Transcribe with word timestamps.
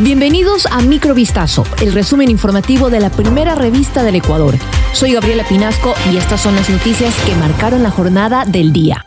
Bienvenidos 0.00 0.66
a 0.66 0.80
Microvistazo, 0.80 1.64
el 1.80 1.92
resumen 1.92 2.30
informativo 2.30 2.88
de 2.88 3.00
la 3.00 3.10
primera 3.10 3.56
revista 3.56 4.04
del 4.04 4.14
Ecuador. 4.14 4.54
Soy 4.92 5.14
Gabriela 5.14 5.42
Pinasco 5.42 5.92
y 6.12 6.16
estas 6.16 6.40
son 6.40 6.54
las 6.54 6.70
noticias 6.70 7.16
que 7.26 7.34
marcaron 7.34 7.82
la 7.82 7.90
jornada 7.90 8.44
del 8.44 8.72
día. 8.72 9.04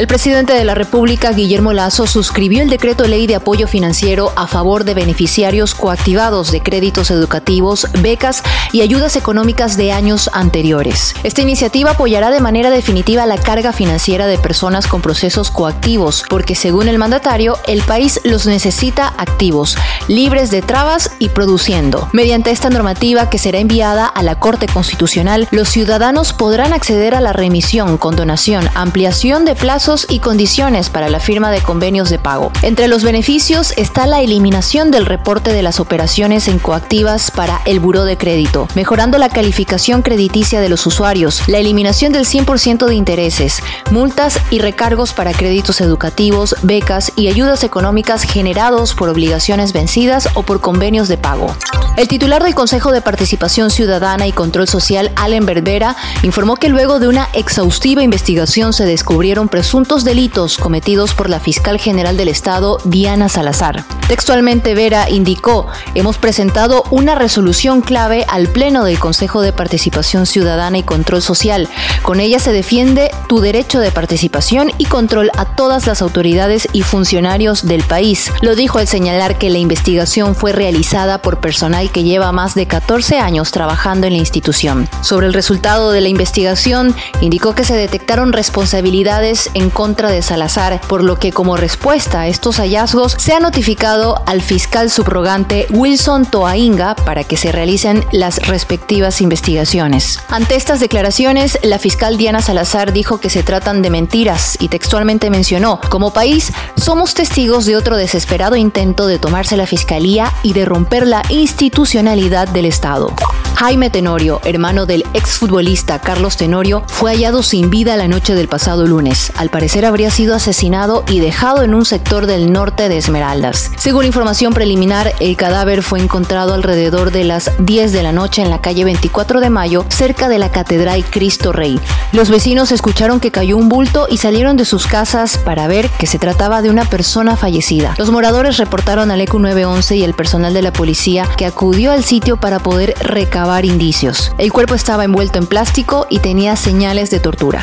El 0.00 0.06
presidente 0.06 0.54
de 0.54 0.64
la 0.64 0.74
República, 0.74 1.30
Guillermo 1.30 1.74
Lazo, 1.74 2.06
suscribió 2.06 2.62
el 2.62 2.70
decreto 2.70 3.06
ley 3.06 3.26
de 3.26 3.34
apoyo 3.34 3.68
financiero 3.68 4.32
a 4.34 4.46
favor 4.46 4.84
de 4.84 4.94
beneficiarios 4.94 5.74
coactivados 5.74 6.50
de 6.52 6.62
créditos 6.62 7.10
educativos, 7.10 7.86
becas 8.00 8.42
y 8.72 8.80
ayudas 8.80 9.16
económicas 9.16 9.76
de 9.76 9.92
años 9.92 10.30
anteriores. 10.32 11.14
Esta 11.22 11.42
iniciativa 11.42 11.90
apoyará 11.90 12.30
de 12.30 12.40
manera 12.40 12.70
definitiva 12.70 13.26
la 13.26 13.36
carga 13.36 13.74
financiera 13.74 14.26
de 14.26 14.38
personas 14.38 14.86
con 14.86 15.02
procesos 15.02 15.50
coactivos, 15.50 16.24
porque 16.30 16.54
según 16.54 16.88
el 16.88 16.96
mandatario, 16.96 17.58
el 17.66 17.82
país 17.82 18.22
los 18.24 18.46
necesita 18.46 19.12
activos, 19.18 19.76
libres 20.10 20.50
de 20.50 20.60
trabas 20.60 21.12
y 21.20 21.28
produciendo. 21.28 22.08
Mediante 22.12 22.50
esta 22.50 22.68
normativa 22.68 23.30
que 23.30 23.38
será 23.38 23.60
enviada 23.60 24.06
a 24.06 24.24
la 24.24 24.40
Corte 24.40 24.66
Constitucional, 24.66 25.46
los 25.52 25.68
ciudadanos 25.68 26.32
podrán 26.32 26.72
acceder 26.72 27.14
a 27.14 27.20
la 27.20 27.32
remisión, 27.32 27.96
condonación, 27.96 28.68
ampliación 28.74 29.44
de 29.44 29.54
plazos 29.54 30.08
y 30.10 30.18
condiciones 30.18 30.90
para 30.90 31.08
la 31.10 31.20
firma 31.20 31.52
de 31.52 31.60
convenios 31.60 32.10
de 32.10 32.18
pago. 32.18 32.50
Entre 32.62 32.88
los 32.88 33.04
beneficios 33.04 33.72
está 33.76 34.08
la 34.08 34.20
eliminación 34.20 34.90
del 34.90 35.06
reporte 35.06 35.52
de 35.52 35.62
las 35.62 35.78
operaciones 35.78 36.48
en 36.48 36.58
coactivas 36.58 37.30
para 37.30 37.60
el 37.64 37.78
buró 37.78 38.04
de 38.04 38.18
crédito, 38.18 38.66
mejorando 38.74 39.16
la 39.16 39.28
calificación 39.28 40.02
crediticia 40.02 40.60
de 40.60 40.68
los 40.68 40.84
usuarios, 40.88 41.44
la 41.46 41.58
eliminación 41.58 42.12
del 42.12 42.26
100% 42.26 42.86
de 42.86 42.96
intereses, 42.96 43.62
multas 43.92 44.40
y 44.50 44.58
recargos 44.58 45.12
para 45.12 45.32
créditos 45.32 45.80
educativos, 45.80 46.56
becas 46.62 47.12
y 47.14 47.28
ayudas 47.28 47.62
económicas 47.62 48.24
generados 48.24 48.94
por 48.94 49.08
obligaciones 49.08 49.72
vencidas 49.72 49.99
o 50.34 50.42
por 50.42 50.60
convenios 50.62 51.08
de 51.08 51.18
pago. 51.18 51.54
El 51.96 52.08
titular 52.08 52.42
del 52.42 52.54
Consejo 52.54 52.92
de 52.92 53.02
Participación 53.02 53.68
Ciudadana 53.68 54.26
y 54.26 54.32
Control 54.32 54.66
Social, 54.66 55.12
Allen 55.16 55.44
Berbera, 55.44 55.96
informó 56.22 56.56
que 56.56 56.70
luego 56.70 56.98
de 56.98 57.08
una 57.08 57.28
exhaustiva 57.34 58.02
investigación 58.02 58.72
se 58.72 58.86
descubrieron 58.86 59.48
presuntos 59.48 60.02
delitos 60.02 60.56
cometidos 60.56 61.12
por 61.12 61.28
la 61.28 61.40
fiscal 61.40 61.78
general 61.78 62.16
del 62.16 62.28
Estado, 62.28 62.78
Diana 62.84 63.28
Salazar. 63.28 63.84
Textualmente, 64.08 64.74
Vera 64.74 65.10
indicó, 65.10 65.66
hemos 65.94 66.16
presentado 66.16 66.84
una 66.90 67.14
resolución 67.16 67.82
clave 67.82 68.24
al 68.28 68.48
Pleno 68.48 68.84
del 68.84 68.98
Consejo 68.98 69.42
de 69.42 69.52
Participación 69.52 70.24
Ciudadana 70.24 70.78
y 70.78 70.82
Control 70.82 71.20
Social. 71.20 71.68
Con 72.02 72.20
ella 72.20 72.38
se 72.38 72.52
defiende 72.52 73.10
tu 73.28 73.40
derecho 73.40 73.78
de 73.78 73.90
participación 73.90 74.72
y 74.78 74.86
control 74.86 75.30
a 75.36 75.44
todas 75.44 75.86
las 75.86 76.00
autoridades 76.00 76.66
y 76.72 76.82
funcionarios 76.82 77.66
del 77.66 77.82
país. 77.82 78.32
Lo 78.40 78.56
dijo 78.56 78.78
al 78.78 78.88
señalar 78.88 79.36
que 79.36 79.50
la 79.50 79.58
investigación 79.58 79.89
fue 80.34 80.52
realizada 80.52 81.20
por 81.20 81.40
personal 81.40 81.90
que 81.90 82.04
lleva 82.04 82.30
más 82.30 82.54
de 82.54 82.66
14 82.66 83.18
años 83.18 83.50
trabajando 83.50 84.06
en 84.06 84.12
la 84.12 84.18
institución. 84.20 84.88
Sobre 85.02 85.26
el 85.26 85.34
resultado 85.34 85.90
de 85.90 86.00
la 86.00 86.08
investigación, 86.08 86.94
indicó 87.20 87.54
que 87.54 87.64
se 87.64 87.74
detectaron 87.74 88.32
responsabilidades 88.32 89.50
en 89.54 89.68
contra 89.68 90.10
de 90.10 90.22
Salazar, 90.22 90.80
por 90.88 91.02
lo 91.02 91.18
que 91.18 91.32
como 91.32 91.56
respuesta 91.56 92.20
a 92.20 92.28
estos 92.28 92.58
hallazgos 92.58 93.16
se 93.18 93.32
ha 93.32 93.40
notificado 93.40 94.22
al 94.26 94.42
fiscal 94.42 94.90
subrogante 94.90 95.66
Wilson 95.70 96.24
Toainga 96.24 96.94
para 96.94 97.24
que 97.24 97.36
se 97.36 97.50
realicen 97.50 98.04
las 98.12 98.46
respectivas 98.46 99.20
investigaciones. 99.20 100.20
Ante 100.28 100.54
estas 100.54 100.78
declaraciones, 100.78 101.58
la 101.62 101.78
fiscal 101.78 102.16
Diana 102.16 102.42
Salazar 102.42 102.92
dijo 102.92 103.18
que 103.18 103.30
se 103.30 103.42
tratan 103.42 103.82
de 103.82 103.90
mentiras 103.90 104.56
y 104.60 104.68
textualmente 104.68 105.30
mencionó, 105.30 105.80
como 105.88 106.12
país 106.12 106.52
somos 106.76 107.14
testigos 107.14 107.66
de 107.66 107.76
otro 107.76 107.96
desesperado 107.96 108.56
intento 108.56 109.06
de 109.06 109.18
tomarse 109.18 109.56
la 109.56 109.66
fiscalía 109.70 110.32
y 110.42 110.52
de 110.52 110.64
romper 110.64 111.06
la 111.06 111.22
institucionalidad 111.28 112.48
del 112.48 112.64
Estado. 112.66 113.14
Jaime 113.60 113.90
Tenorio, 113.90 114.40
hermano 114.44 114.86
del 114.86 115.04
exfutbolista 115.12 115.98
Carlos 115.98 116.38
Tenorio, 116.38 116.82
fue 116.86 117.10
hallado 117.10 117.42
sin 117.42 117.68
vida 117.68 117.98
la 117.98 118.08
noche 118.08 118.34
del 118.34 118.48
pasado 118.48 118.86
lunes. 118.86 119.32
Al 119.36 119.50
parecer 119.50 119.84
habría 119.84 120.10
sido 120.10 120.34
asesinado 120.34 121.04
y 121.06 121.20
dejado 121.20 121.62
en 121.62 121.74
un 121.74 121.84
sector 121.84 122.24
del 122.24 122.52
norte 122.52 122.88
de 122.88 122.96
Esmeraldas. 122.96 123.70
Según 123.76 124.06
información 124.06 124.54
preliminar, 124.54 125.12
el 125.20 125.36
cadáver 125.36 125.82
fue 125.82 126.00
encontrado 126.00 126.54
alrededor 126.54 127.12
de 127.12 127.24
las 127.24 127.50
10 127.58 127.92
de 127.92 128.02
la 128.02 128.12
noche 128.12 128.40
en 128.40 128.48
la 128.48 128.62
calle 128.62 128.84
24 128.84 129.40
de 129.40 129.50
Mayo, 129.50 129.84
cerca 129.90 130.30
de 130.30 130.38
la 130.38 130.50
Catedral 130.50 131.04
Cristo 131.04 131.52
Rey. 131.52 131.78
Los 132.12 132.30
vecinos 132.30 132.72
escucharon 132.72 133.20
que 133.20 133.30
cayó 133.30 133.58
un 133.58 133.68
bulto 133.68 134.06
y 134.08 134.16
salieron 134.16 134.56
de 134.56 134.64
sus 134.64 134.86
casas 134.86 135.36
para 135.36 135.68
ver 135.68 135.90
que 135.98 136.06
se 136.06 136.18
trataba 136.18 136.62
de 136.62 136.70
una 136.70 136.86
persona 136.86 137.36
fallecida. 137.36 137.94
Los 137.98 138.10
moradores 138.10 138.56
reportaron 138.56 139.10
al 139.10 139.20
ECU 139.20 139.38
911 139.60 139.96
y 139.96 140.04
el 140.04 140.14
personal 140.14 140.54
de 140.54 140.62
la 140.62 140.72
policía 140.72 141.28
que 141.36 141.46
acudió 141.46 141.92
al 141.92 142.04
sitio 142.04 142.36
para 142.36 142.58
poder 142.58 142.94
recabar 143.00 143.64
indicios. 143.64 144.32
El 144.38 144.52
cuerpo 144.52 144.74
estaba 144.74 145.04
envuelto 145.04 145.38
en 145.38 145.46
plástico 145.46 146.06
y 146.10 146.20
tenía 146.20 146.56
señales 146.56 147.10
de 147.10 147.20
tortura. 147.20 147.62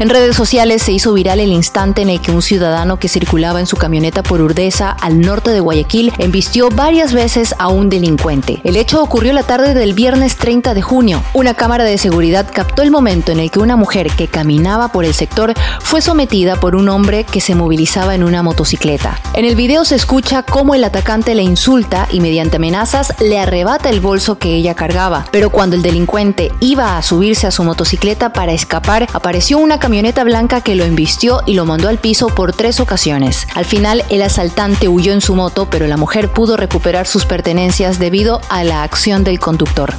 En 0.00 0.08
redes 0.08 0.34
sociales 0.34 0.80
se 0.80 0.92
hizo 0.92 1.12
viral 1.12 1.40
el 1.40 1.52
instante 1.52 2.00
en 2.00 2.08
el 2.08 2.22
que 2.22 2.32
un 2.32 2.40
ciudadano 2.40 2.98
que 2.98 3.06
circulaba 3.06 3.60
en 3.60 3.66
su 3.66 3.76
camioneta 3.76 4.22
por 4.22 4.40
Urdesa, 4.40 4.92
al 4.92 5.20
norte 5.20 5.50
de 5.50 5.60
Guayaquil, 5.60 6.10
embistió 6.16 6.70
varias 6.70 7.12
veces 7.12 7.54
a 7.58 7.68
un 7.68 7.90
delincuente. 7.90 8.62
El 8.64 8.78
hecho 8.78 9.02
ocurrió 9.02 9.34
la 9.34 9.42
tarde 9.42 9.74
del 9.74 9.92
viernes 9.92 10.36
30 10.36 10.72
de 10.72 10.80
junio. 10.80 11.22
Una 11.34 11.52
cámara 11.52 11.84
de 11.84 11.98
seguridad 11.98 12.46
captó 12.50 12.80
el 12.80 12.90
momento 12.90 13.30
en 13.30 13.40
el 13.40 13.50
que 13.50 13.58
una 13.58 13.76
mujer 13.76 14.10
que 14.10 14.26
caminaba 14.26 14.90
por 14.90 15.04
el 15.04 15.12
sector 15.12 15.52
fue 15.82 16.00
sometida 16.00 16.56
por 16.56 16.76
un 16.76 16.88
hombre 16.88 17.24
que 17.24 17.42
se 17.42 17.54
movilizaba 17.54 18.14
en 18.14 18.24
una 18.24 18.42
motocicleta. 18.42 19.20
En 19.34 19.44
el 19.44 19.54
video 19.54 19.84
se 19.84 19.96
escucha 19.96 20.42
cómo 20.42 20.74
el 20.74 20.84
atacante 20.84 21.34
le 21.34 21.42
insulta 21.42 22.08
y 22.10 22.20
mediante 22.20 22.56
amenazas 22.56 23.12
le 23.20 23.38
arrebata 23.38 23.90
el 23.90 24.00
bolso 24.00 24.38
que 24.38 24.54
ella 24.54 24.74
cargaba. 24.74 25.26
Pero 25.30 25.50
cuando 25.50 25.76
el 25.76 25.82
delincuente 25.82 26.52
iba 26.60 26.96
a 26.96 27.02
subirse 27.02 27.46
a 27.46 27.50
su 27.50 27.64
motocicleta 27.64 28.32
para 28.32 28.52
escapar, 28.52 29.06
apareció 29.12 29.58
una 29.58 29.78
camioneta 29.78 29.89
camioneta 29.90 30.22
blanca 30.22 30.60
que 30.60 30.76
lo 30.76 30.84
embistió 30.84 31.42
y 31.46 31.54
lo 31.54 31.64
mandó 31.64 31.88
al 31.88 31.98
piso 31.98 32.28
por 32.28 32.52
tres 32.52 32.78
ocasiones. 32.78 33.48
Al 33.56 33.64
final, 33.64 34.04
el 34.08 34.22
asaltante 34.22 34.86
huyó 34.86 35.12
en 35.12 35.20
su 35.20 35.34
moto, 35.34 35.68
pero 35.68 35.88
la 35.88 35.96
mujer 35.96 36.28
pudo 36.28 36.56
recuperar 36.56 37.08
sus 37.08 37.26
pertenencias 37.26 37.98
debido 37.98 38.40
a 38.50 38.62
la 38.62 38.84
acción 38.84 39.24
del 39.24 39.40
conductor. 39.40 39.92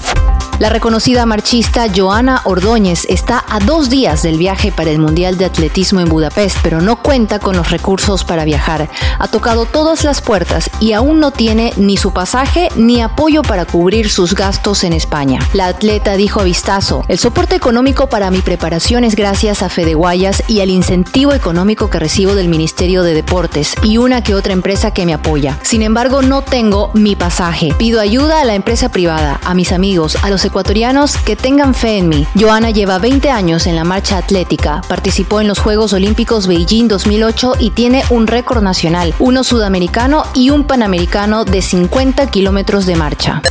La 0.62 0.70
reconocida 0.70 1.26
marchista 1.26 1.88
Joana 1.92 2.44
Ordóñez 2.44 3.08
está 3.10 3.44
a 3.50 3.58
dos 3.58 3.90
días 3.90 4.22
del 4.22 4.38
viaje 4.38 4.72
para 4.72 4.92
el 4.92 5.00
Mundial 5.00 5.36
de 5.40 5.46
Atletismo 5.46 6.02
en 6.02 6.08
Budapest, 6.08 6.60
pero 6.62 6.82
no 6.82 7.02
cuenta 7.02 7.40
con 7.40 7.58
los 7.58 7.72
recursos 7.72 8.24
para 8.24 8.46
viajar. 8.46 8.88
Ha 9.18 9.28
tocado 9.28 9.66
todas 9.66 10.04
las 10.04 10.22
puertas 10.22 10.70
y 10.80 10.94
aún 10.94 11.20
no 11.20 11.32
tiene 11.32 11.74
ni 11.78 11.98
su 11.98 12.14
pasaje 12.14 12.70
ni 12.76 13.02
apoyo 13.02 13.42
para 13.42 13.66
cubrir 13.66 14.12
sus 14.12 14.36
gastos 14.36 14.84
en 14.84 14.94
España. 14.94 15.40
La 15.54 15.66
atleta 15.66 16.16
dijo 16.16 16.42
a 16.42 16.44
Vistazo, 16.44 17.06
el 17.08 17.18
soporte 17.18 17.56
económico 17.56 18.08
para 18.08 18.30
mi 18.30 18.42
preparación 18.42 19.04
es 19.04 19.16
gracias 19.16 19.64
a 19.64 19.70
Fede 19.70 19.96
Guayas 19.96 20.44
y 20.48 20.62
al 20.62 20.70
incentivo 20.70 21.34
económico 21.34 21.90
que 21.90 21.98
recibo 21.98 22.36
del 22.36 22.50
Ministerio 22.50 23.02
de 23.02 23.16
Deportes 23.16 23.74
y 23.82 23.98
una 23.98 24.22
que 24.22 24.36
otra 24.36 24.54
empresa 24.54 24.92
que 24.92 25.08
me 25.08 25.16
apoya. 25.16 25.58
Sin 25.64 25.82
embargo, 25.82 26.22
no 26.22 26.44
tengo 26.44 26.92
mi 26.94 27.16
pasaje. 27.16 27.74
Pido 27.80 28.00
ayuda 28.00 28.42
a 28.42 28.46
la 28.46 28.54
empresa 28.54 28.90
privada, 28.90 29.42
a 29.44 29.56
mis 29.56 29.72
amigos, 29.72 30.18
a 30.22 30.30
los 30.30 30.46
ecuatorianos 30.52 31.16
que 31.16 31.38
tengan 31.38 31.74
fe 31.74 31.98
en 31.98 32.10
mí. 32.10 32.28
Joana 32.38 32.72
lleva 32.72 33.00
20 33.00 33.32
años 33.32 33.68
en 33.68 33.78
la 33.78 33.86
marcha 33.86 34.18
atlética, 34.18 34.82
participó 34.88 35.40
en 35.40 35.48
los 35.48 35.60
Juegos 35.60 35.94
Olímpicos 35.94 36.46
Beijing 36.46 36.90
2008 36.90 37.54
y 37.58 37.70
tiene 37.70 38.04
un 38.10 38.28
récord 38.28 38.62
nacional, 38.62 39.16
uno 39.20 39.46
sudamericano 39.46 40.26
y 40.34 40.50
un 40.50 40.66
panamericano 40.66 41.46
de 41.46 41.62
50 41.62 42.28
kilómetros 42.28 42.86
de 42.86 42.96
marcha. 42.98 43.42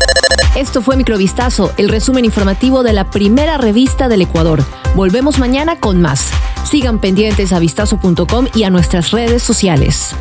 Esto 0.54 0.82
fue 0.82 0.96
Microvistazo, 0.96 1.72
el 1.78 1.88
resumen 1.88 2.26
informativo 2.26 2.82
de 2.82 2.92
la 2.92 3.04
primera 3.10 3.56
revista 3.56 4.08
del 4.08 4.20
Ecuador. 4.20 4.62
Volvemos 4.94 5.38
mañana 5.38 5.80
con 5.80 6.02
más. 6.02 6.28
Sigan 6.64 6.98
pendientes 6.98 7.54
a 7.54 7.58
vistazo.com 7.58 8.46
y 8.54 8.64
a 8.64 8.70
nuestras 8.70 9.10
redes 9.10 9.42
sociales. 9.42 10.14